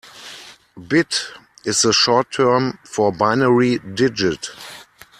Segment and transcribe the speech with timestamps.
[0.87, 1.27] Bit
[1.63, 4.49] is the short term for binary digit.